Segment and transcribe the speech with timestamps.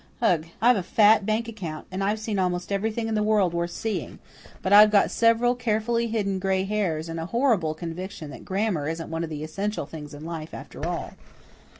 [0.19, 0.47] Ugh!
[0.63, 4.17] I've a fat bank account, and I've seen almost everything in the world worth seeing;
[4.63, 9.11] but I've got several carefully hidden gray hairs and a horrible conviction that grammar isn't
[9.11, 11.13] one of the essential things in life after all.